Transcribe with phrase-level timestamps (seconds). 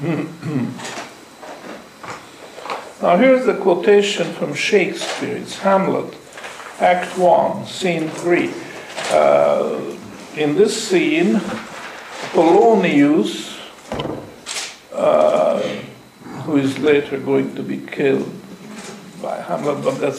[0.00, 0.26] now
[3.16, 5.36] here's the quotation from Shakespeare.
[5.36, 6.16] It's Hamlet,
[6.80, 8.52] Act 1, Scene 3.
[9.10, 9.80] Uh,
[10.36, 11.40] in this scene,
[12.32, 13.56] Polonius,
[14.92, 15.60] uh,
[16.42, 18.34] who is later going to be killed
[19.22, 20.14] by Hamlet, but that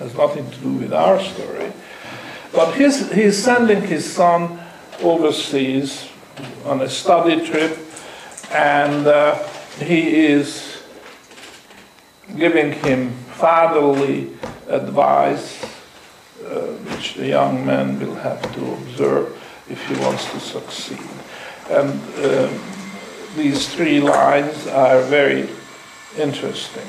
[0.00, 1.72] has nothing to do with our story.
[2.52, 4.58] But his, he's sending his son
[5.02, 6.08] overseas
[6.64, 7.78] on a study trip,
[8.50, 9.36] and uh,
[9.78, 10.82] he is
[12.36, 14.30] giving him fatherly
[14.68, 15.62] advice,
[16.44, 19.36] uh, which the young man will have to observe
[19.68, 21.00] if he wants to succeed.
[21.70, 22.50] And uh,
[23.36, 25.48] these three lines are very
[26.18, 26.86] interesting.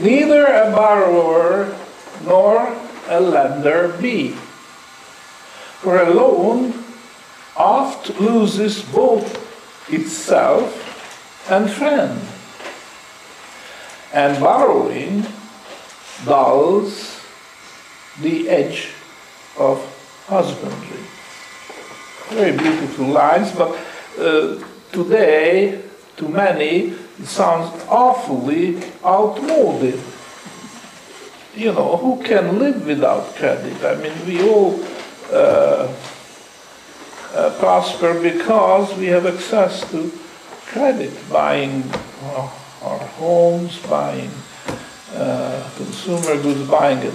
[0.00, 1.76] Neither a borrower
[2.24, 2.76] nor
[3.08, 4.30] a lender be.
[5.82, 6.74] For a loan
[7.56, 9.41] oft loses both
[9.88, 12.20] itself and friend.
[14.12, 15.26] And borrowing
[16.24, 17.20] dulls
[18.20, 18.90] the edge
[19.58, 19.80] of
[20.26, 21.00] husbandry.
[22.28, 23.76] Very beautiful lines, but
[24.18, 25.82] uh, today,
[26.16, 30.00] to many, it sounds awfully outmoded.
[31.54, 33.84] You know, who can live without credit?
[33.84, 34.82] I mean, we all
[35.30, 35.92] uh,
[37.34, 40.10] uh, prosper because we have access to
[40.66, 41.82] credit, buying
[42.22, 42.50] uh,
[42.82, 44.30] our homes, buying
[45.14, 47.14] uh, consumer goods, buying it,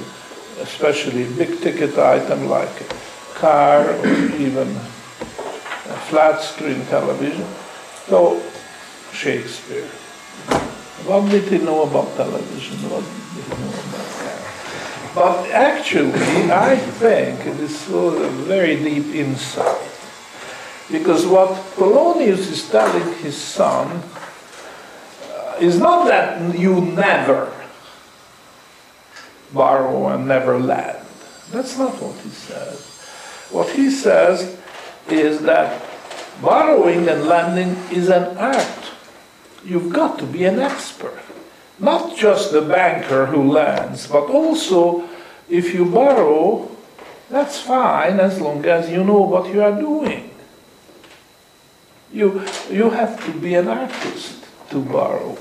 [0.59, 2.85] especially big ticket item like a
[3.35, 7.45] car or even a flat screen television.
[8.07, 8.41] So
[9.13, 9.87] Shakespeare.
[11.05, 12.77] What did he know about television?
[12.89, 15.13] What did he know about that?
[15.15, 19.96] But actually, I think this was a very deep insight.
[20.91, 24.01] Because what Polonius is telling his son
[25.33, 27.53] uh, is not that you never
[29.53, 31.05] borrow and never lend.
[31.51, 32.79] That's not what he says.
[33.51, 34.57] What he says
[35.09, 35.83] is that
[36.41, 38.87] borrowing and lending is an art
[39.67, 41.19] you've got to be an expert.
[41.79, 45.07] Not just the banker who lends, but also
[45.49, 46.71] if you borrow,
[47.29, 50.31] that's fine as long as you know what you are doing.
[52.11, 55.37] You, you have to be an artist to borrow.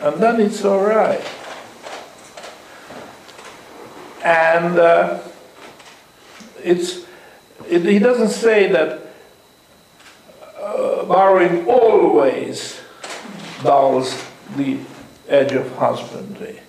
[0.00, 1.24] And then it's all right.
[4.22, 5.20] And uh,
[6.62, 7.04] it's,
[7.68, 9.06] it, he doesn't say that
[10.60, 12.80] uh, borrowing always
[13.62, 14.22] dulls
[14.56, 14.78] the
[15.28, 16.60] edge of husbandry.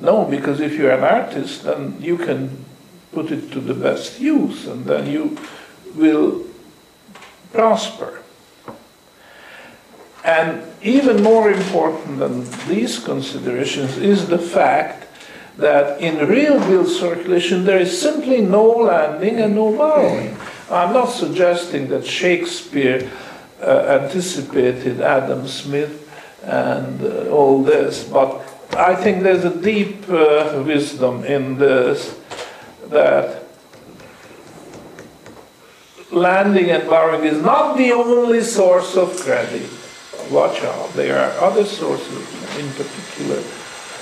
[0.00, 2.64] No, because if you're an artist, then you can
[3.12, 5.36] put it to the best use, and then you
[5.94, 6.44] will
[7.52, 8.22] prosper.
[10.24, 15.06] And even more important than these considerations is the fact
[15.56, 20.36] that in real bill circulation there is simply no landing and no borrowing.
[20.70, 23.10] I'm not suggesting that Shakespeare
[23.62, 26.08] uh, anticipated Adam Smith
[26.44, 28.04] and uh, all this.
[28.04, 28.42] But
[28.76, 32.18] I think there's a deep uh, wisdom in this
[32.88, 33.44] that
[36.10, 39.68] landing and borrowing is not the only source of credit.
[40.30, 42.18] Watch out, there are other sources,
[42.58, 43.42] in particular,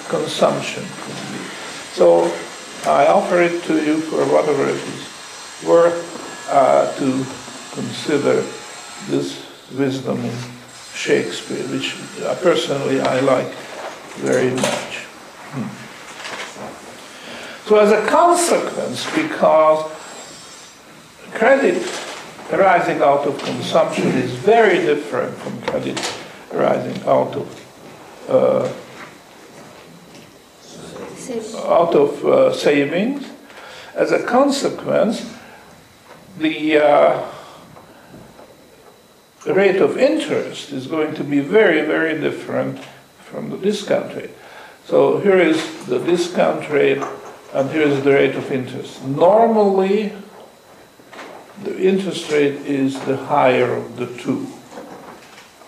[0.09, 0.85] consumption
[1.93, 2.25] So
[2.85, 7.25] I offer it to you for whatever it is worth uh, to
[7.75, 8.45] consider
[9.09, 10.35] this wisdom in
[10.95, 13.53] Shakespeare, which uh, personally I like
[14.17, 15.07] very much.
[15.53, 15.87] Hmm.
[17.69, 19.91] So, as a consequence, because
[21.35, 21.83] credit
[22.51, 26.01] arising out of consumption is very different from credit
[26.53, 28.73] arising out of uh,
[31.69, 33.29] out of uh, savings.
[33.95, 35.35] As a consequence,
[36.39, 37.33] the uh,
[39.47, 42.81] the rate of interest is going to be very, very different
[43.21, 44.33] from the discount rate.
[44.87, 47.03] So here is the discount rate
[47.55, 49.05] and here is the rate of interest.
[49.05, 50.13] Normally,
[51.67, 54.47] the interest rate is the higher of the two.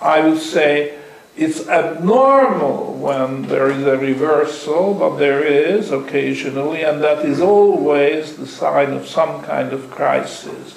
[0.00, 0.98] I would say
[1.36, 8.36] it's abnormal when there is a reversal, but there is occasionally, and that is always
[8.36, 10.74] the sign of some kind of crisis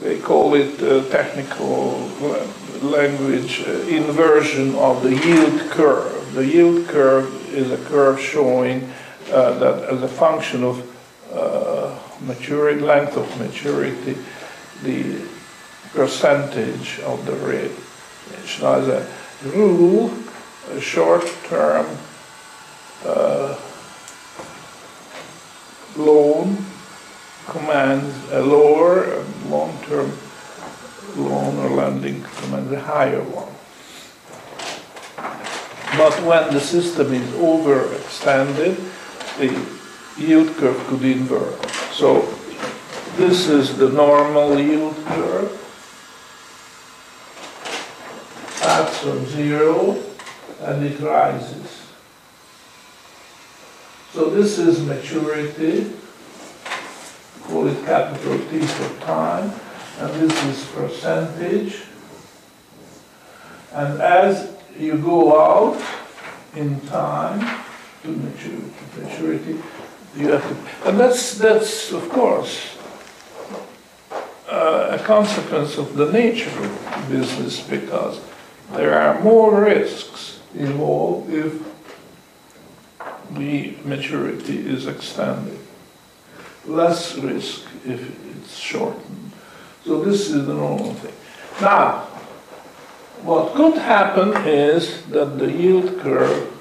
[0.00, 2.08] they call it uh, technical
[2.82, 6.34] language uh, inversion of the yield curve.
[6.34, 8.88] The yield curve is a curve showing
[9.32, 10.78] uh, that as a function of
[11.32, 11.77] uh,
[12.20, 14.16] maturity, length of maturity,
[14.82, 15.22] the
[15.92, 17.72] percentage of the rate
[18.60, 19.06] Now, as a
[19.48, 20.12] rule,
[20.70, 21.86] a short-term
[23.04, 23.58] uh,
[25.96, 26.64] loan
[27.46, 30.12] commands a lower, long-term
[31.16, 33.54] loan or lending commands a higher one.
[35.96, 38.76] But when the system is overextended,
[39.38, 41.77] the yield curve could invert.
[41.98, 42.22] So
[43.16, 45.50] this is the normal yield curve.
[48.54, 50.00] Starts from zero
[50.60, 51.90] and it rises.
[54.12, 55.90] So this is maturity,
[57.42, 59.50] call it capital T for time,
[59.98, 61.82] and this is percentage.
[63.72, 65.82] And as you go out
[66.54, 67.40] in time
[68.04, 69.62] to maturity, maturity
[70.16, 72.76] you have to, and that's, that's of course
[74.48, 78.20] uh, a consequence of the nature of business because
[78.72, 81.62] there are more risks involved if
[83.32, 85.58] the maturity is extended,
[86.66, 88.00] less risk if
[88.36, 89.32] it's shortened.
[89.84, 91.14] So this is the normal thing.
[91.60, 92.06] Now,
[93.22, 96.54] what could happen is that the yield curve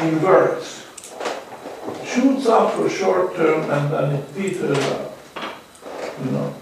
[0.00, 0.73] inverts,
[2.14, 5.12] shoots up for short term and then it peters out.
[6.24, 6.54] You know,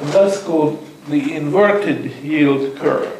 [0.00, 3.14] and that's called the inverted yield curve.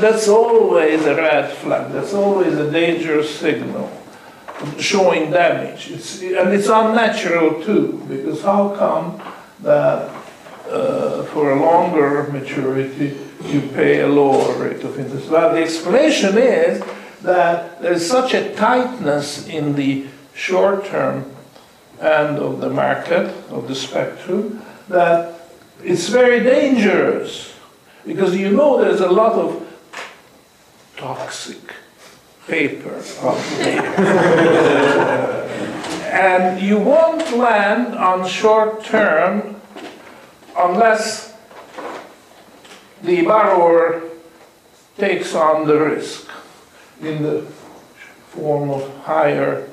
[0.00, 1.92] That's always a red flag.
[1.92, 3.90] That's always a dangerous signal
[4.78, 5.90] showing damage.
[5.90, 9.20] It's, and it's unnatural too, because how come
[9.60, 10.10] that
[10.68, 15.28] uh, for a longer maturity you pay a lower rate of interest?
[15.28, 16.82] Well, the explanation is
[17.22, 21.30] that there's such a tightness in the short term
[22.00, 25.40] end of the market, of the spectrum, that
[25.84, 27.52] it's very dangerous
[28.06, 29.66] because you know there's a lot of
[30.96, 31.74] toxic
[32.46, 33.02] paper
[36.12, 39.60] and you won't land on short term
[40.58, 41.34] unless
[43.02, 44.02] the borrower
[44.98, 46.28] takes on the risk
[47.00, 47.42] in the
[48.30, 49.68] form of higher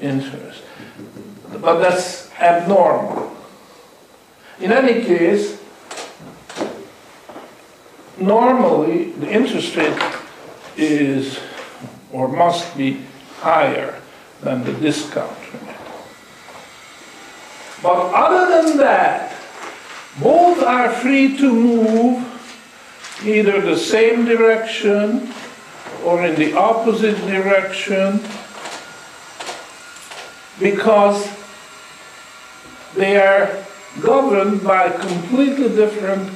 [0.00, 0.62] interest.
[1.60, 3.36] But that's abnormal.
[4.60, 5.60] In any case,
[8.18, 9.98] normally the interest rate
[10.76, 11.38] is
[12.12, 13.02] or must be
[13.40, 14.00] higher
[14.42, 15.76] than the discount rate.
[17.82, 19.34] But other than that,
[20.20, 22.24] both are free to move
[23.24, 25.32] either the same direction
[26.04, 28.20] or in the opposite direction
[30.58, 31.28] because
[32.94, 33.64] they are
[34.00, 36.30] governed by completely different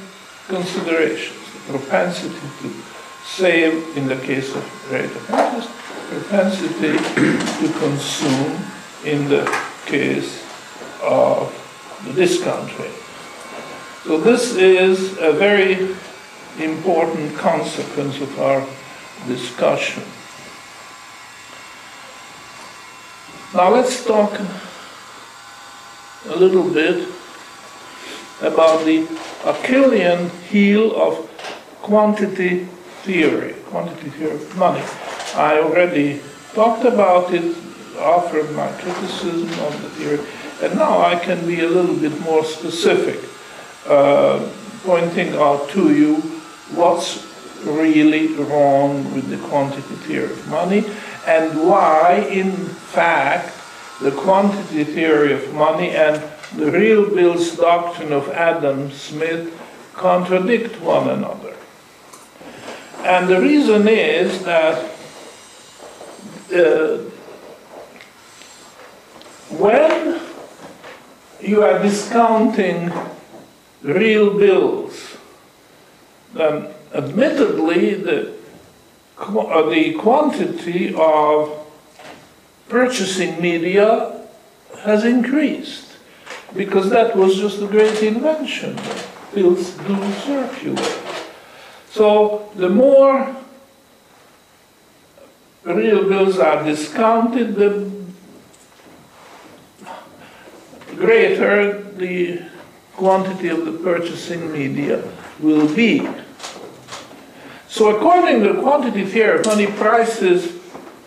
[0.47, 1.37] considerations.
[1.53, 2.73] The propensity to
[3.25, 5.69] save in the case of of interest,
[6.09, 8.59] propensity to consume
[9.05, 9.45] in the
[9.85, 10.43] case
[11.01, 11.53] of
[12.05, 12.91] the discount rate.
[14.03, 15.95] So this is a very
[16.59, 18.65] important consequence of our
[19.27, 20.03] discussion.
[23.53, 24.31] Now let's talk
[26.25, 27.05] a little bit
[28.39, 29.05] about the
[29.43, 31.27] Achillean heel of
[31.81, 32.63] quantity
[33.03, 34.81] theory, quantity theory of money.
[35.35, 36.21] I already
[36.53, 37.43] talked about it,
[37.99, 40.25] offered my criticism of the theory,
[40.63, 43.19] and now I can be a little bit more specific,
[43.85, 44.49] uh,
[44.85, 46.21] pointing out to you
[46.73, 47.27] what's
[47.65, 50.85] really wrong with the quantity theory of money
[51.25, 53.55] and why, in fact,
[54.01, 56.21] the quantity theory of money and
[56.55, 59.57] the real bills doctrine of Adam Smith
[59.93, 61.55] contradict one another.
[63.03, 64.91] And the reason is that
[66.53, 66.97] uh,
[69.49, 70.19] when
[71.41, 72.91] you are discounting
[73.81, 75.17] real bills,
[76.33, 78.33] then admittedly the,
[79.21, 81.67] Uh, the quantity of
[82.67, 84.25] purchasing media
[84.79, 85.97] has increased
[86.55, 88.75] because that was just a great invention.
[89.33, 90.97] Bills do circulate.
[91.91, 93.35] So the more
[95.63, 97.91] real bills are discounted, the
[100.95, 102.41] greater the
[102.93, 105.03] quantity of the purchasing media
[105.39, 106.07] will be.
[107.71, 110.59] So according to the quantity theory, money prices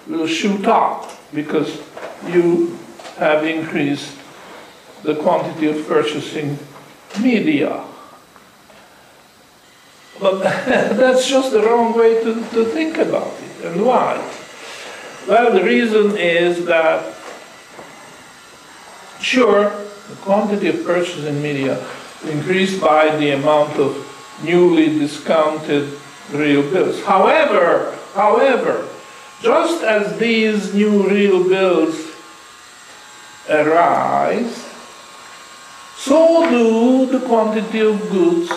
[0.07, 1.79] will shoot up because
[2.27, 2.79] you
[3.19, 4.17] have increased
[5.03, 6.59] the quantity of purchasing
[7.21, 7.85] media.
[10.19, 10.39] But
[10.97, 13.67] that's just the wrong way to, to think about it.
[13.67, 14.17] And why?
[15.29, 17.15] Well, the reason is that,
[19.21, 19.65] sure,
[20.09, 21.87] the quantity of purchasing media
[22.25, 25.99] increased by the amount of newly discounted
[26.33, 27.03] real bills.
[27.05, 28.89] However, however,
[29.43, 32.13] just as these new real bills
[33.49, 34.57] arise,
[35.97, 38.51] so do the quantity of goods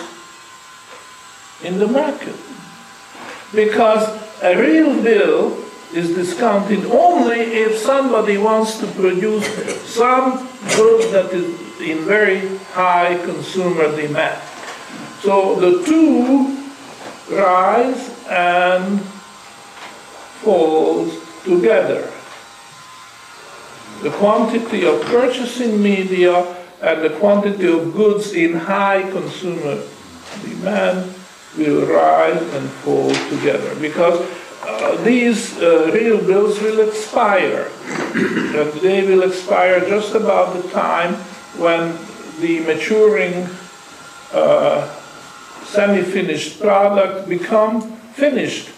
[1.62, 2.36] in the market.
[3.54, 4.06] Because
[4.42, 9.46] a real bill is discounted only if somebody wants to produce
[9.84, 10.46] some
[10.76, 14.40] good that is in very high consumer demand.
[15.20, 16.57] So the two
[17.30, 19.00] rise and
[20.42, 21.12] falls
[21.44, 22.10] together.
[24.02, 29.82] The quantity of purchasing media and the quantity of goods in high consumer
[30.42, 31.14] demand
[31.56, 34.20] will rise and fall together because
[34.62, 37.70] uh, these uh, real bills will expire
[38.14, 41.14] and they will expire just about the time
[41.58, 41.98] when
[42.40, 43.48] the maturing
[44.32, 44.97] uh,
[45.68, 48.70] semi-finished product become finished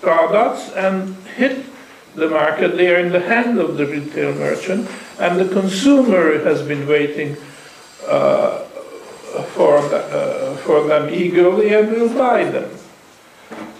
[0.00, 1.66] products and hit
[2.14, 2.76] the market.
[2.76, 7.36] They are in the hand of the retail merchant, and the consumer has been waiting
[8.06, 8.64] uh,
[9.54, 12.70] for, uh, for them eagerly and will buy them.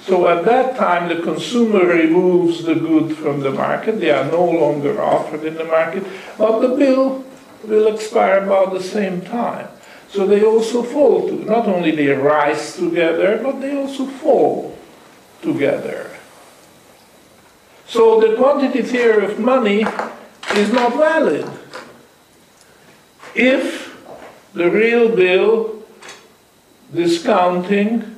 [0.03, 4.01] So at that time, the consumer removes the good from the market.
[4.01, 6.05] They are no longer offered in the market,
[6.39, 7.25] but the bill
[7.65, 9.69] will expire about the same time.
[10.11, 14.77] So they also fall to, not only they rise together, but they also fall
[15.43, 16.11] together.
[17.87, 19.85] So the quantity theory of money
[20.55, 21.49] is not valid
[23.35, 23.97] if
[24.55, 25.83] the real bill
[26.93, 28.17] discounting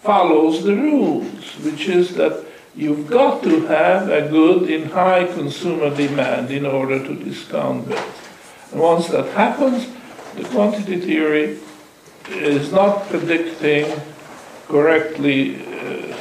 [0.00, 5.94] follows the rules, which is that you've got to have a good in high consumer
[5.94, 8.02] demand in order to discount bills.
[8.72, 9.86] And once that happens,
[10.36, 11.58] the quantity theory
[12.28, 14.00] is not predicting
[14.68, 16.16] correctly uh,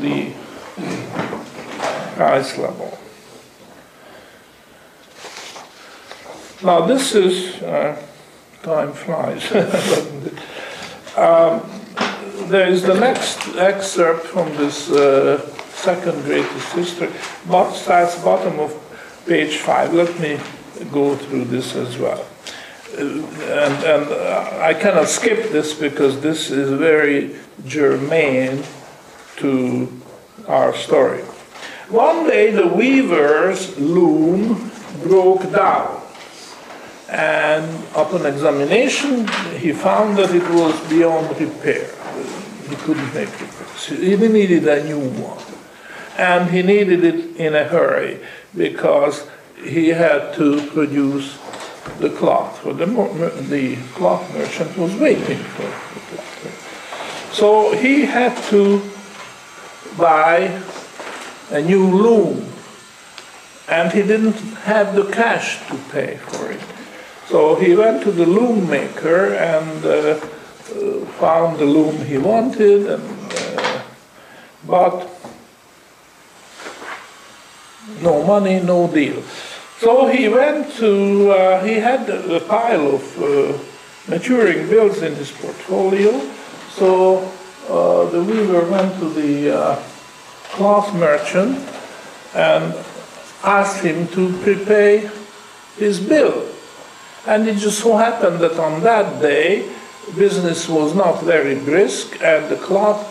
[0.00, 0.32] the
[2.14, 2.98] price level.
[6.62, 8.02] Now this is, uh,
[8.62, 9.52] time flies,
[11.16, 11.62] um,
[12.48, 15.40] there is the next excerpt from this uh,
[15.72, 17.10] second greatest history,
[17.48, 18.72] but starts bottom of
[19.26, 19.92] page five.
[19.92, 20.38] Let me
[20.92, 22.24] go through this as well.
[22.96, 23.24] And,
[23.84, 24.04] and
[24.62, 27.36] I cannot skip this because this is very
[27.66, 28.62] germane
[29.36, 29.88] to
[30.48, 31.22] our story.
[31.88, 34.70] One day the weaver's loom
[35.02, 36.02] broke down,
[37.08, 41.88] and upon examination, he found that it was beyond repair.
[42.68, 43.86] He couldn't make repairs.
[43.86, 45.42] He needed a new one.
[46.18, 48.20] And he needed it in a hurry
[48.56, 49.28] because
[49.62, 51.38] he had to produce
[51.98, 52.58] the cloth.
[52.58, 52.86] For the,
[53.48, 57.32] the cloth merchant was waiting for the cloth.
[57.32, 58.82] So he had to
[59.98, 60.62] buy
[61.50, 62.52] a new loom,
[63.68, 66.60] and he didn't have the cash to pay for it.
[67.28, 70.14] So he went to the loom maker and uh,
[71.18, 73.82] found the loom he wanted, and uh,
[74.66, 75.08] but
[78.00, 79.22] no money, no deal.
[79.78, 83.58] So he went to, uh, he had a pile of uh,
[84.08, 86.18] maturing bills in his portfolio.
[86.70, 87.18] So
[87.68, 89.78] uh, the weaver went to the
[90.44, 91.58] cloth merchant
[92.34, 92.74] and
[93.44, 95.10] asked him to prepay
[95.76, 96.48] his bill.
[97.26, 99.70] And it just so happened that on that day,
[100.16, 103.02] business was not very brisk, and the cloth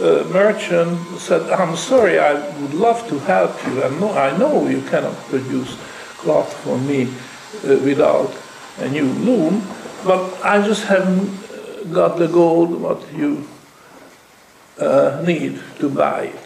[0.00, 3.82] uh, merchant said, I'm sorry, I would love to help you.
[3.82, 5.76] And I know you cannot produce
[6.22, 8.32] cloth for me uh, without
[8.78, 9.62] a new loom,
[10.04, 13.46] but I just haven't uh, got the gold what you
[14.78, 16.40] uh, need to buy it.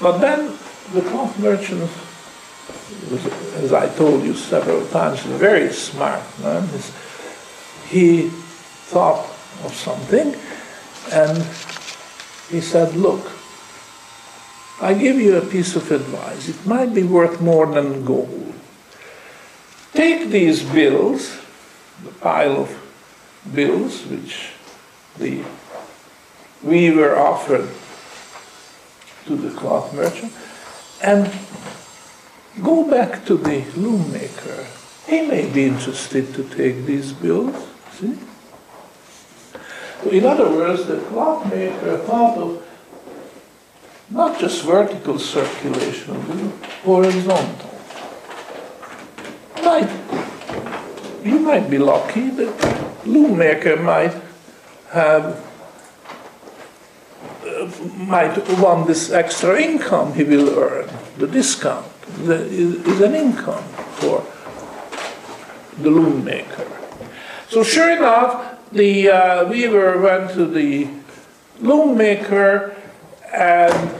[0.00, 0.56] But then
[0.92, 1.90] the cloth merchant
[3.56, 6.68] as I told you several times, very smart man.
[7.88, 8.28] He
[8.92, 9.24] thought
[9.64, 10.36] of something
[11.12, 11.38] and
[12.50, 13.26] he said, Look,
[14.80, 16.48] I give you a piece of advice.
[16.48, 18.54] It might be worth more than gold.
[19.92, 21.36] Take these bills,
[22.04, 24.52] the pile of bills which
[25.18, 25.42] the
[26.62, 27.68] weaver offered
[29.26, 30.32] to the cloth merchant
[31.02, 31.30] and
[32.62, 34.66] go back to the loom maker.
[35.06, 38.16] He may be interested to take these bills, see?
[40.10, 42.67] In other words, the clockmaker thought of
[44.10, 47.70] not just vertical circulation, but horizontal.
[49.62, 49.90] Might,
[51.24, 54.14] you might be lucky that loom maker might
[54.90, 55.44] have
[57.44, 60.88] uh, might want this extra income he will earn,
[61.18, 61.86] the discount
[62.20, 63.62] is an income
[64.00, 64.24] for
[65.82, 66.66] the loom maker.
[67.48, 70.88] So sure enough, the uh, weaver went to the
[71.60, 72.74] loom maker
[73.32, 73.94] and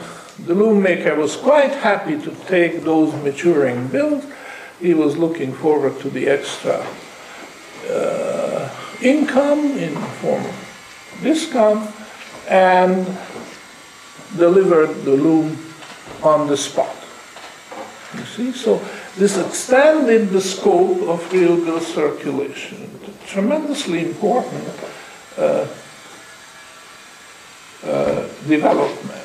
[0.44, 4.24] the loom maker was quite happy to take those maturing bills.
[4.80, 6.86] He was looking forward to the extra
[7.90, 8.70] uh,
[9.02, 11.90] income in form of discount
[12.48, 13.06] and
[14.36, 15.58] delivered the loom
[16.22, 16.94] on the spot.
[18.14, 18.80] You see, so
[19.16, 22.88] this extended the scope of real bill circulation.
[23.26, 24.68] Tremendously important
[25.36, 25.66] uh,
[27.84, 29.17] uh, development.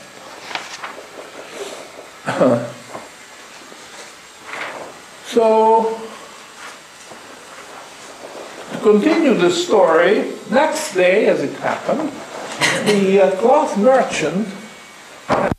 [5.25, 5.99] so,
[8.71, 12.09] to continue the story, next day, as it happened,
[12.87, 14.47] the uh, cloth merchant
[15.27, 15.52] to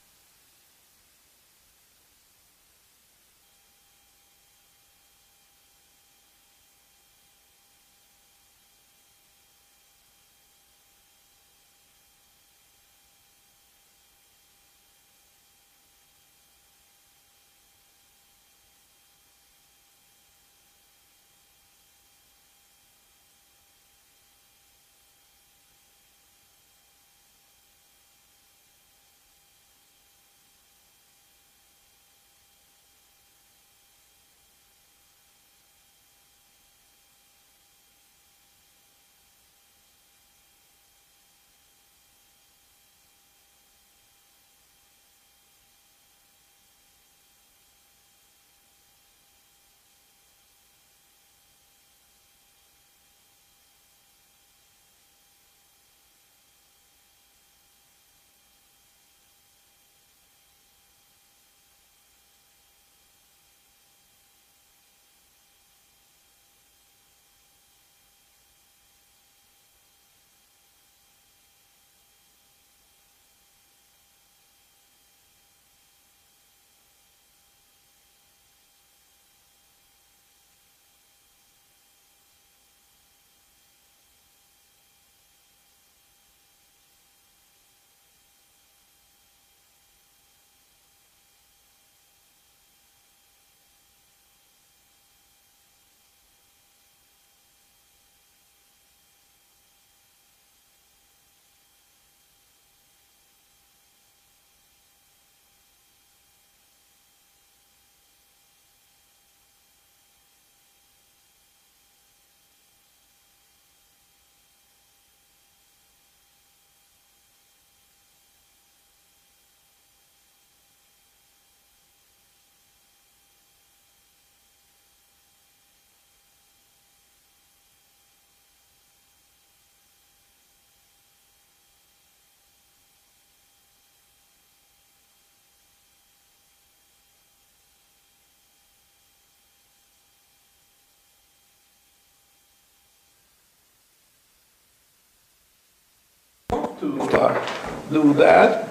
[147.95, 148.69] do that.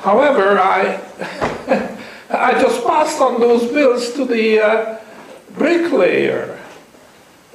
[0.00, 1.00] However, I,
[2.30, 4.98] I just passed on those bills to the uh,
[5.50, 6.58] bricklayer.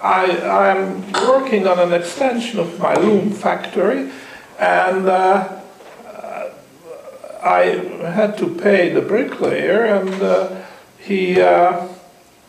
[0.03, 4.11] I, I'm working on an extension of my loom factory,
[4.59, 5.61] and uh,
[7.41, 7.61] I
[8.13, 10.63] had to pay the bricklayer, and uh,
[10.99, 11.87] he uh,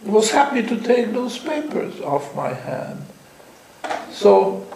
[0.04, 3.04] was happy to take those papers off my hand.
[4.10, 4.66] So,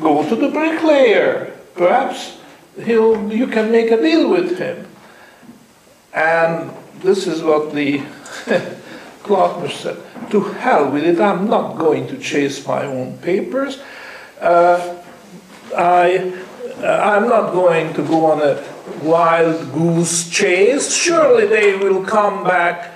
[0.00, 2.39] go to the bricklayer perhaps
[2.76, 4.86] he'll, you can make a deal with him.
[6.12, 6.70] And
[7.02, 7.98] this is what the
[9.22, 13.80] Clarkmer said, to hell with it, I'm not going to chase my own papers.
[14.40, 15.02] Uh,
[15.76, 16.32] I,
[16.78, 18.62] uh, I'm not going to go on a
[19.02, 20.94] wild goose chase.
[20.94, 22.92] Surely they will come back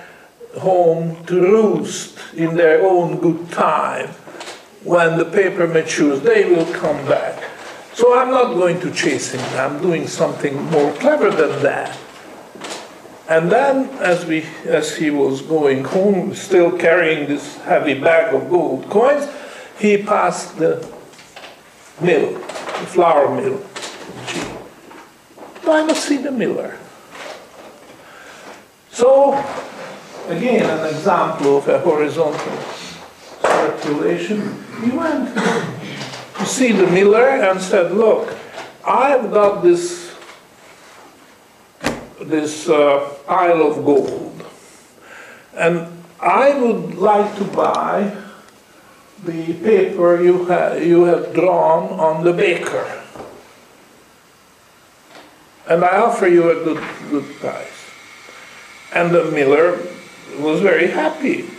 [0.57, 4.09] home to roost in their own good time.
[4.83, 7.41] When the paper matures, they will come back.
[7.95, 9.39] So I'm not going to chase him.
[9.57, 11.97] I'm doing something more clever than that.
[13.29, 18.49] And then, as, we, as he was going home, still carrying this heavy bag of
[18.49, 19.29] gold coins,
[19.79, 20.85] he passed the
[22.01, 23.65] mill, the flour mill.
[24.27, 24.39] G.
[25.63, 26.77] Why not see the miller?
[28.91, 29.33] So,
[30.27, 32.57] again, an example of a horizontal
[33.41, 34.63] circulation.
[34.83, 35.33] He went
[36.45, 38.37] to see the miller and said, look,
[38.85, 40.15] I've got this,
[42.21, 44.45] this uh, pile of gold,
[45.55, 45.87] and
[46.19, 48.15] I would like to buy
[49.23, 53.01] the paper you, ha- you have drawn on the baker.
[55.67, 57.89] And I offer you a good, good price.
[58.93, 59.79] And the miller
[60.37, 61.49] was very happy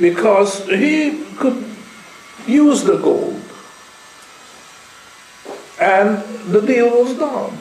[0.00, 1.62] because he could
[2.46, 3.37] use the gold.
[5.80, 7.56] And the deal was done.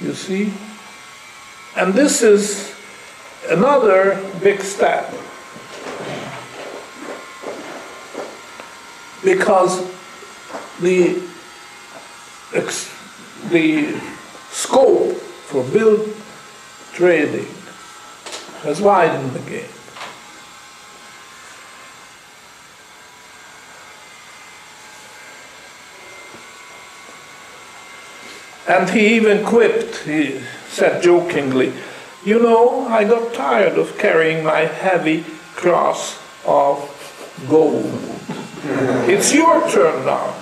[0.00, 0.52] You see?
[1.76, 2.74] And this is
[3.48, 5.10] another big step.
[9.24, 9.80] Because
[10.80, 11.22] the,
[13.48, 14.00] the
[14.50, 16.06] scope for bill
[16.92, 17.48] trading
[18.62, 19.68] has widened again.
[28.68, 31.72] And he even quipped, he said jokingly,
[32.24, 35.24] You know, I got tired of carrying my heavy
[35.54, 36.92] cross of
[37.48, 37.86] gold.
[39.08, 40.34] It's your turn now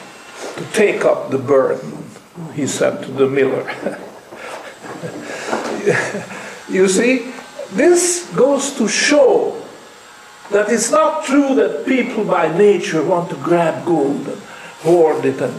[0.56, 2.04] to take up the burden,
[2.54, 3.64] he said to the miller.
[6.70, 7.30] you see,
[7.72, 9.60] this goes to show
[10.50, 14.40] that it's not true that people by nature want to grab gold and
[14.82, 15.40] hoard it.
[15.40, 15.54] And,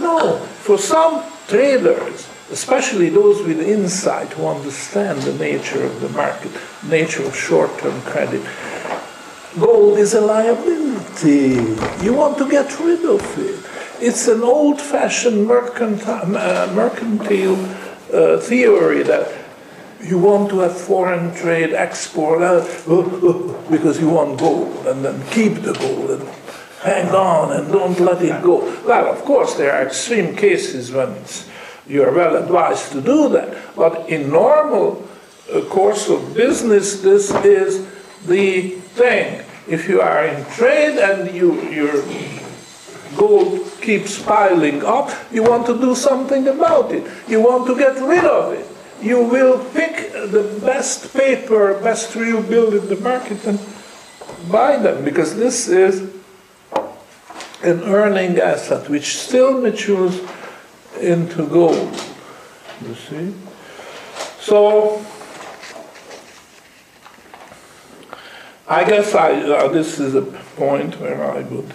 [0.00, 6.52] no, for some traders, especially those with insight who understand the nature of the market,
[6.86, 8.42] nature of short-term credit,
[9.58, 11.56] gold is a liability.
[12.04, 13.64] You want to get rid of it.
[14.00, 17.58] It's an old-fashioned mercantile, uh, mercantile
[18.12, 19.34] uh, theory that
[20.00, 22.60] you want to have foreign trade export uh,
[23.70, 26.28] because you want gold and then keep the gold and
[26.82, 28.60] hang on and don't let it go.
[28.86, 31.14] Well, of course, there are extreme cases when
[31.86, 35.08] you are well advised to do that, but in normal
[35.52, 37.86] uh, course of business, this is
[38.26, 39.44] the thing.
[39.66, 42.04] If you are in trade and you, your
[43.16, 47.10] gold keeps piling up, you want to do something about it.
[47.26, 48.66] You want to get rid of it.
[49.02, 53.58] You will pick the best paper, best real bill in the market and
[54.50, 56.17] buy them because this is
[57.62, 60.20] an earning asset which still matures
[61.00, 61.92] into gold.
[62.86, 63.34] You see?
[64.40, 65.04] So,
[68.68, 71.72] I guess I, uh, this is a point where I would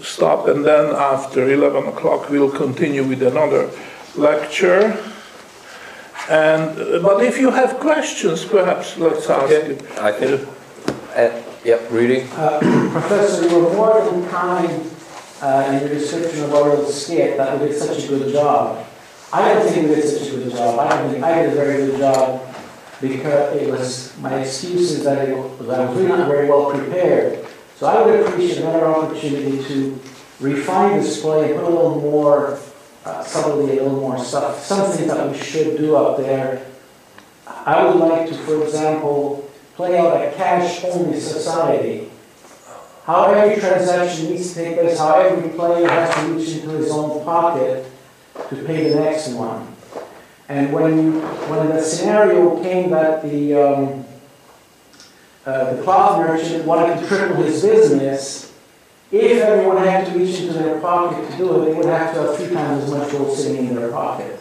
[0.00, 3.70] stop, and then after 11 o'clock we'll continue with another
[4.16, 4.96] lecture.
[6.28, 9.82] And but if you have questions, perhaps let's ask Okay, it.
[9.98, 10.48] I think,
[11.16, 12.28] uh, yep, reading.
[12.32, 12.58] Uh,
[12.92, 14.90] Professor, you were more than kind
[15.40, 18.86] uh, in your description of Oral Skate that we did such a good job.
[19.32, 20.78] I don't think we did such a good job.
[20.78, 22.54] I don't think I did a very good job
[23.00, 26.70] because it was, my excuse is that it was, I was really not very well
[26.70, 27.46] prepared.
[27.76, 30.00] So I would appreciate another opportunity to
[30.40, 32.58] refine the display, put a little more
[33.04, 36.66] uh, subtlety, a little more stuff, some things that we should do up there.
[37.46, 39.37] I would like to, for example,
[39.78, 42.10] play out a cash-only society.
[43.04, 46.90] How every transaction needs to take place, how every player has to reach into his
[46.90, 47.86] own pocket
[48.48, 49.72] to pay the next one.
[50.48, 54.04] And when when the scenario came that the, um,
[55.46, 58.52] uh, the cloth merchant wanted to triple his business,
[59.12, 62.22] if everyone had to reach into their pocket to do it, they would have to
[62.22, 64.40] have three times as much gold sitting in their pocket.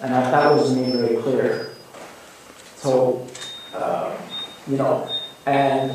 [0.00, 1.74] And that, that wasn't made very clear.
[2.76, 3.26] So,
[3.74, 4.16] uh,
[4.68, 5.08] you know,
[5.46, 5.90] and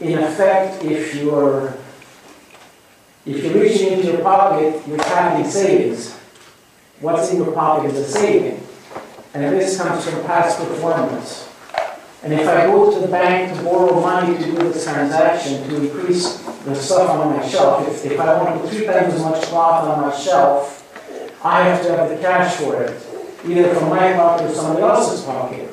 [0.00, 1.74] in effect, if you're,
[3.26, 6.16] if you're reaching into your pocket, you're tapping savings.
[7.00, 8.66] What's in your pocket is a saving.
[9.34, 11.48] And this comes from past performance.
[12.22, 15.76] And if I go to the bank to borrow money to do this transaction, to
[15.76, 19.22] increase the stuff on my shelf, if, if I want to put three times as
[19.22, 20.76] much cloth on my shelf,
[21.42, 22.90] I have to have the cash for it,
[23.46, 25.70] either from my pocket or somebody else's pocket.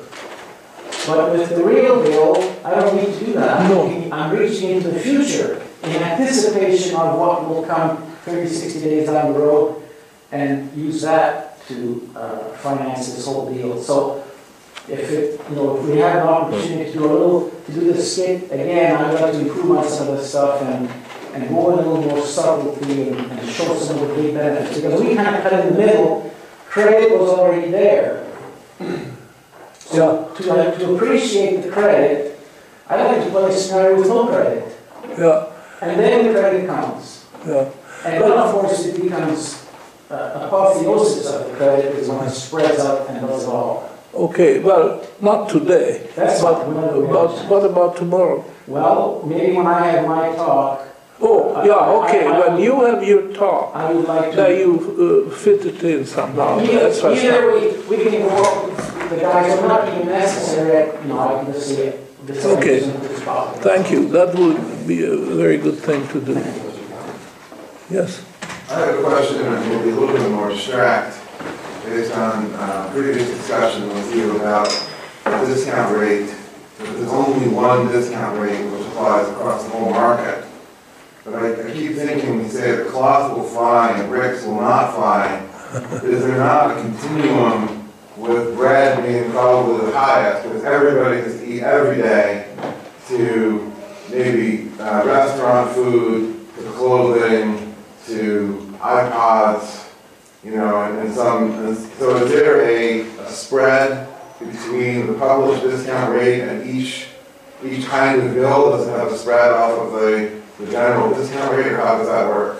[1.08, 3.60] But with the real deal, I don't need to do that.
[3.60, 4.08] I'm No.
[4.12, 9.32] I'm reaching into the future in anticipation of what will come 30, 60 days down
[9.32, 9.82] the road
[10.32, 13.82] and use that to uh, finance this whole deal.
[13.82, 14.22] So
[14.86, 17.90] if it, you know, if we have an opportunity to do a little, to do
[17.90, 20.90] this skit, again, I'd like to improve on some of this stuff and,
[21.34, 24.76] and go a little more subtlety and, and show some of the big benefits.
[24.76, 26.34] Because we kind of cut in the middle,
[26.66, 28.26] credit was already there.
[29.90, 30.42] So to,
[30.78, 32.38] to appreciate the credit,
[32.88, 34.64] I like to play a scenario with no credit.
[35.18, 35.46] Yeah,
[35.80, 37.24] And then the credit comes.
[37.46, 37.68] yeah.
[38.04, 39.66] And then, of course, it becomes
[40.10, 43.90] uh, apotheosis of the credit is when it spreads out and does all.
[44.14, 46.08] Okay, well, not today.
[46.14, 46.64] That's But,
[47.12, 48.44] but what about tomorrow?
[48.66, 50.84] well, maybe when I have my talk,
[51.20, 54.56] Oh, yeah, okay, when you have your talk, I would like to.
[54.56, 56.58] you uh, fit it in somehow.
[56.60, 57.52] That's Either, what's either
[57.90, 58.76] we, we can go,
[59.10, 62.04] the guys are not even necessary, you know, I can just say it.
[62.44, 62.80] Okay.
[63.60, 66.34] Thank you, that would be a very good thing to do.
[67.90, 68.22] Yes,
[68.70, 71.16] I have a question, and be a little bit more abstract,
[71.84, 74.68] based on uh, previous discussion with you about
[75.24, 76.34] the discount rate.
[76.78, 80.44] There's only one discount rate which applies across the whole market.
[81.24, 84.94] But I I keep thinking, you say the cloth will fly and bricks will not
[84.94, 85.42] fly.
[86.04, 87.77] Is there not a continuum
[88.18, 92.52] with bread being probably the highest, because everybody has to eat every day,
[93.06, 93.72] to
[94.10, 97.74] maybe uh, restaurant food, to clothing,
[98.06, 99.88] to iPods,
[100.44, 105.62] you know, and, and some, and so is there a, a spread between the published
[105.62, 107.08] discount rate and each,
[107.64, 108.70] each kind of bill?
[108.70, 112.08] Does it have a spread off of the, the general discount rate, or how does
[112.08, 112.58] that work?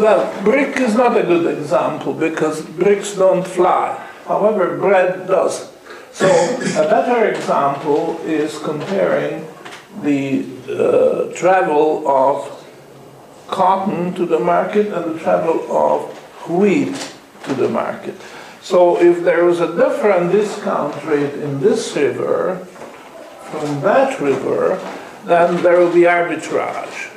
[0.00, 3.94] Well, brick is not a good example because bricks don't fly.
[4.26, 5.70] However, bread does.
[6.12, 9.46] So a better example is comparing
[10.02, 12.66] the uh, travel of
[13.48, 16.10] cotton to the market and the travel of
[16.48, 16.96] wheat
[17.44, 18.14] to the market.
[18.62, 22.66] So if there is a different discount rate in this river
[23.50, 24.80] from that river,
[25.24, 27.10] then there will be arbitrage.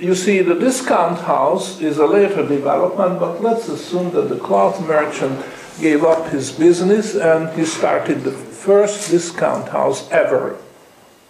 [0.00, 4.80] You see, the discount house is a later development, but let's assume that the cloth
[4.86, 5.44] merchant
[5.80, 10.58] gave up his business and he started the first discount house ever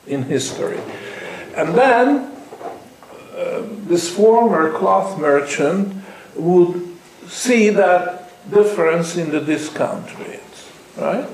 [0.07, 0.81] in history.
[1.57, 2.33] And then
[3.37, 5.94] uh, this former cloth merchant
[6.35, 6.96] would
[7.29, 11.29] see that difference in the discount rates, right?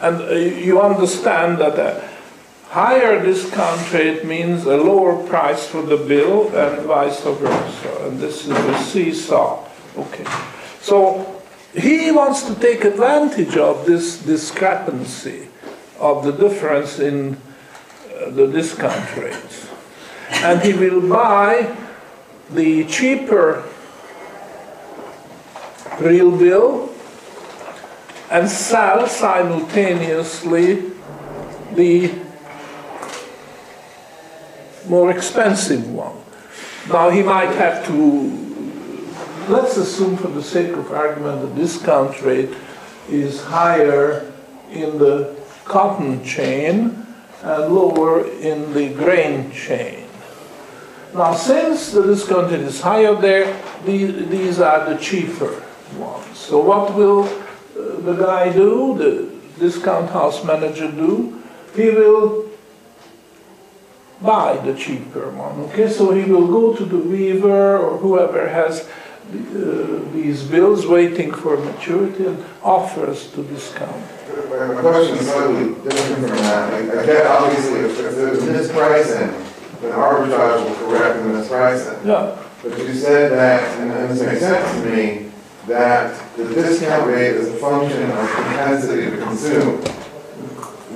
[0.00, 2.17] And uh, you understand that a
[2.68, 8.06] higher discount rate means a lower price for the bill and vice versa.
[8.06, 9.66] And this is a seesaw.
[9.96, 10.24] Okay.
[10.80, 11.42] So
[11.74, 15.48] he wants to take advantage of this discrepancy
[15.98, 17.36] of the difference in
[18.14, 19.68] uh, the discount rates.
[20.30, 21.74] And he will buy
[22.50, 23.64] the cheaper
[25.98, 26.90] real bill
[28.30, 30.92] and sell simultaneously
[31.72, 32.27] the
[34.88, 36.16] more expensive one.
[36.88, 37.94] Now he might have to,
[39.48, 42.50] let's assume for the sake of argument, the discount rate
[43.10, 44.30] is higher
[44.70, 47.06] in the cotton chain
[47.42, 50.04] and lower in the grain chain.
[51.14, 55.62] Now, since the discount rate is higher there, the- these are the cheaper
[55.96, 56.36] ones.
[56.36, 61.40] So what will uh, the guy do, the discount house manager do?
[61.74, 62.47] He will
[64.22, 65.88] buy the cheaper one, okay?
[65.88, 68.88] So he will go to the weaver or whoever has
[69.28, 74.02] uh, these bills waiting for maturity and offers to discount.
[74.50, 76.72] My my question is slightly different from that.
[76.72, 79.30] I I get, obviously, if if there's mispricing,
[79.80, 82.04] then arbitrage will correct the mispricing.
[82.06, 85.30] Yeah, But you said that, and this makes sense to me,
[85.66, 89.82] that the discount rate is a function of propensity to consume.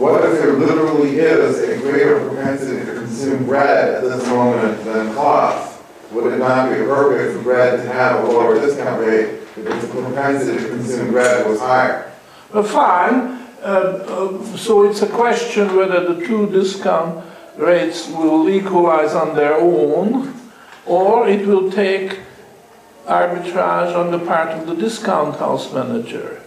[0.02, 5.14] What if there literally is a greater propensity to consume bread at this moment than
[5.14, 5.78] cloth?
[6.10, 10.02] Would it not be appropriate for bread to have a lower discount rate if the
[10.02, 12.12] propensity to consume bread was higher?
[12.52, 13.46] Uh, fine.
[13.62, 17.24] Uh, uh, So it's a question whether the two discount
[17.56, 20.34] rates will equalize on their own,
[20.84, 22.18] or it will take
[23.06, 26.41] arbitrage on the part of the discount house manager.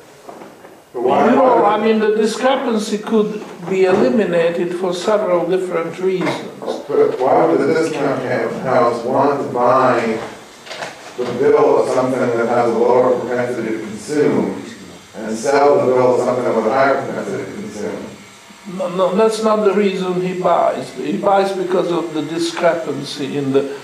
[0.95, 6.59] Know, I mean, the discrepancy could be eliminated for several different reasons.
[6.59, 8.23] But why would the discount
[8.63, 10.19] house want to buy
[11.17, 14.63] the bill of something that has a lower propensity to consume
[15.15, 18.05] and sell the bill of something with a higher propensity to consume?
[18.77, 20.93] No, no, that's not the reason he buys.
[20.93, 23.77] He buys because of the discrepancy in the,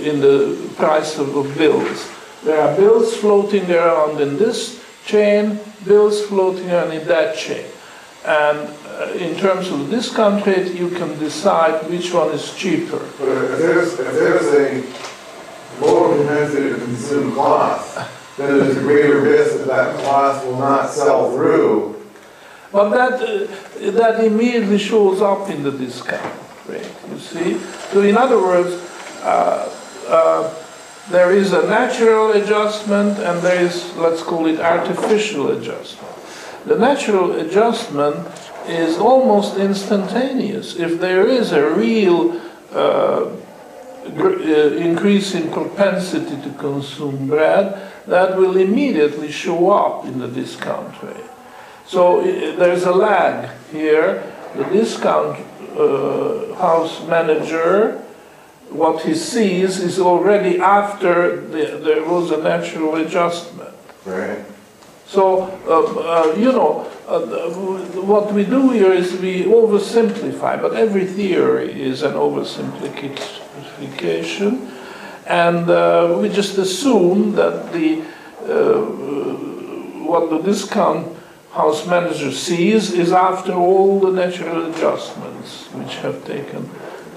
[0.00, 2.08] in the price of, of bills.
[2.44, 7.64] There are bills floating around in this chain, bills floating in that chain.
[8.26, 12.98] And uh, in terms of discount rate, you can decide which one is cheaper.
[13.18, 19.20] But if there's, if there's a lower propensity to consume cloth, then there's a greater
[19.20, 22.04] risk that that class will not sell through.
[22.72, 26.34] But that, uh, that immediately shows up in the discount
[26.66, 27.58] rate, you see?
[27.92, 28.74] So in other words,
[29.22, 29.72] uh,
[30.08, 30.65] uh,
[31.10, 36.12] there is a natural adjustment and there is, let's call it artificial adjustment.
[36.66, 38.26] The natural adjustment
[38.66, 40.74] is almost instantaneous.
[40.76, 42.40] If there is a real
[42.72, 43.30] uh,
[44.06, 44.22] uh,
[44.76, 51.30] increase in propensity to consume bread, that will immediately show up in the discount rate.
[51.86, 54.22] So i- there's a lag here.
[54.56, 55.38] The discount
[55.78, 58.02] uh, house manager,
[58.70, 63.70] what he sees is already after the- there was a natural adjustment.
[64.04, 64.44] Right.
[65.06, 67.20] So, um, uh, you know, uh,
[68.02, 74.58] what we do here is we oversimplify, but every theory is an oversimplification.
[75.26, 78.02] And uh, we just assume that the,
[78.48, 78.80] uh,
[80.06, 81.06] what the discount
[81.52, 86.68] house manager sees is after all the natural adjustments which have taken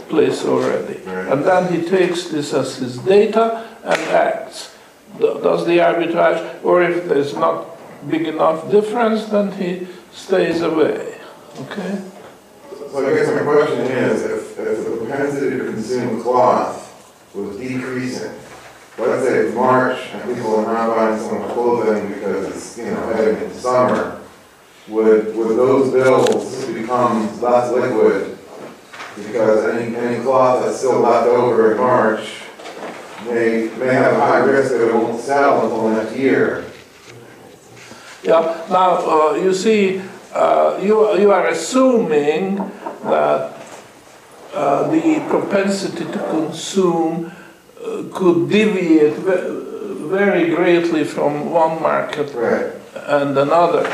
[0.10, 1.00] place already.
[1.02, 1.28] Right.
[1.32, 4.76] And then he takes this as his data and acts.
[5.20, 7.78] Does the arbitrage, or if there's not
[8.10, 11.18] big enough difference, then he stays away.
[11.62, 12.02] Okay?
[12.92, 18.34] So I guess my question is, if, if the propensity to consume cloth was decreasing,
[18.98, 22.92] let's say it's March and people are not buying so much clothing because it's, you
[22.92, 24.22] know, heading into summer,
[24.88, 28.29] would, would those bills become less liquid?
[29.28, 32.42] Because any, any cloth that's still left over in March
[33.26, 36.66] may, may have a high risk that it won't sell until next year.
[38.24, 38.98] Yeah, now,
[39.32, 40.02] uh, you see,
[40.34, 42.58] uh, you, you are assuming
[43.04, 43.56] that
[44.54, 47.32] uh, the propensity to consume
[47.82, 52.74] uh, could deviate ve- very greatly from one market Right.
[53.08, 53.86] and another.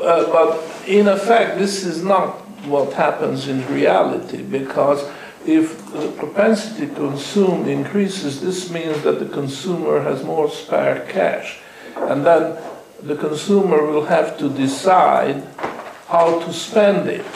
[0.00, 5.08] Uh, But in effect, this is not what happens in reality, because
[5.46, 11.58] if the propensity to consume increases, this means that the consumer has more spare cash.
[11.96, 12.56] And then
[13.02, 15.44] the consumer will have to decide
[16.08, 17.26] how to spend it.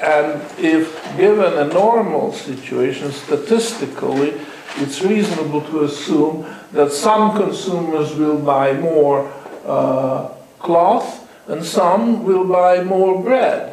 [0.00, 4.40] And if given a normal situation, statistically,
[4.76, 9.30] it's reasonable to assume that some consumers will buy more
[9.66, 13.71] uh, cloth and some will buy more bread.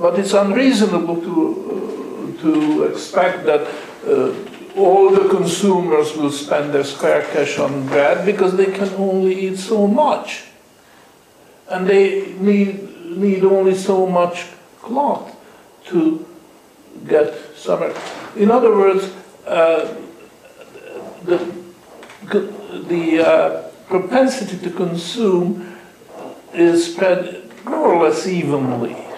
[0.00, 3.68] But it's unreasonable to, uh, to expect that
[4.08, 4.32] uh,
[4.74, 9.58] all the consumers will spend their spare cash on bread because they can only eat
[9.58, 10.44] so much.
[11.68, 14.46] And they need, need only so much
[14.80, 15.36] cloth
[15.88, 16.26] to
[17.06, 17.94] get summer.
[18.36, 19.12] In other words,
[19.46, 19.94] uh,
[21.24, 21.52] the,
[22.88, 25.76] the uh, propensity to consume
[26.54, 29.09] is spread more or less evenly.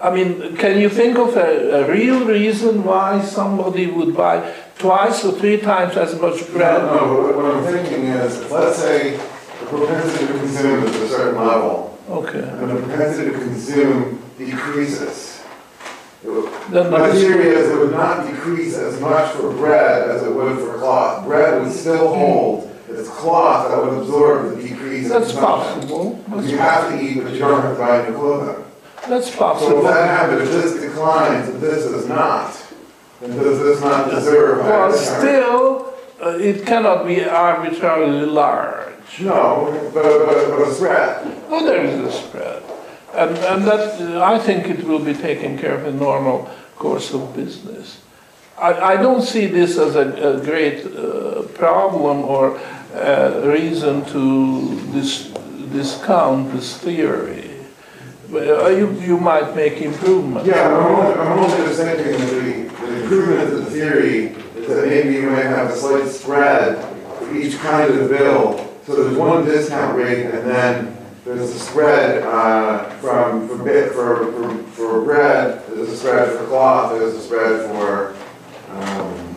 [0.00, 5.24] I mean, can you think of a, a real reason why somebody would buy twice
[5.24, 6.82] or three times as much bread?
[6.82, 9.16] No, no, what- what I'm thinking is, let's say
[9.60, 12.40] the propensity to consume is a certain level, Okay.
[12.40, 15.40] and the propensity to consume decreases.
[16.70, 20.34] Then My the- theory is it would not decrease as much for bread as it
[20.34, 21.24] would for cloth.
[21.24, 22.18] Bread would still hmm.
[22.18, 26.20] hold, it's cloth that would absorb the decrease That's possible.
[26.28, 28.65] Because you That's, have to eat, but you don't have to buy new clothing.
[29.08, 29.82] That's So if possible.
[29.82, 32.56] that happened, if this declines, if this does not,
[33.20, 34.88] then does this not deserve higher?
[34.88, 39.20] Well, still, uh, it cannot be arbitrarily large.
[39.20, 41.42] No, but, but, but a spread.
[41.48, 42.62] Oh, there is a spread.
[43.14, 47.14] And, and that, uh, I think it will be taken care of in normal course
[47.14, 48.02] of business.
[48.58, 52.58] I, I don't see this as a, a great uh, problem or
[52.94, 55.28] uh, reason to dis,
[55.72, 57.45] discount this theory.
[58.32, 60.48] Uh, you, you might make improvements.
[60.48, 64.66] Yeah, I'm only, I'm only just thinking that the, the improvement to the theory is
[64.66, 66.84] that maybe you may have a slight spread
[67.18, 68.74] for each kind of bill.
[68.84, 74.32] So there's one discount rate and then there's a spread, uh, from, for bit, for,
[74.32, 78.16] for, for bread, there's a spread for cloth, there's a spread for,
[78.70, 79.36] um,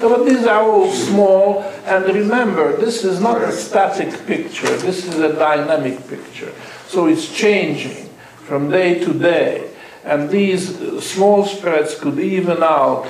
[0.00, 5.06] No, But these are all small, and remember, this is not a static picture, this
[5.06, 6.52] is a dynamic picture.
[6.86, 8.05] So it's changing
[8.46, 9.68] from day to day,
[10.04, 13.06] and these uh, small spreads could even out.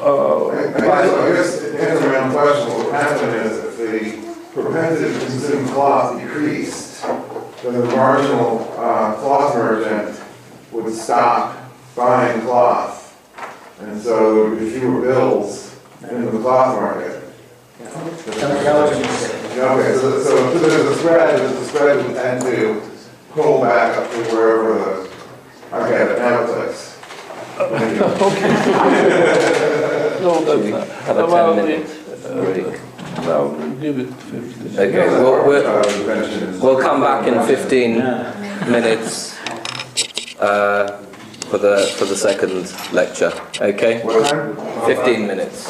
[0.00, 3.58] uh, I I guess, I guess to answer my own question, what would happen is
[3.58, 7.02] if the propensity to consume cloth decreased,
[7.62, 10.20] then the marginal uh, cloth merchant
[10.70, 11.56] would stop
[11.96, 12.96] buying cloth.
[13.80, 15.76] And so there would be fewer bills
[16.08, 17.24] in the cloth market.
[17.78, 19.58] That that was what you said.
[19.58, 22.87] Okay, so, so if there's a spread, the spread would tend to
[23.42, 25.08] pull back up to wherever the,
[25.72, 26.98] I get it, now it's
[30.20, 30.88] No, that's we not.
[30.88, 32.80] have a 10 Well, minute it, uh, break?
[33.26, 33.48] Now,
[33.80, 34.78] give it 15.
[34.78, 36.62] Okay, well, we're, like.
[36.62, 38.66] we'll come back in 15 Yeah.
[38.68, 39.36] minutes
[40.40, 40.88] uh,
[41.50, 42.52] for the for the second
[42.92, 43.32] lecture.
[43.60, 44.02] Okay,
[44.86, 45.68] 15 minutes.